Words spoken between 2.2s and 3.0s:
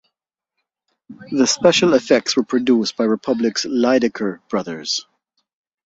were produced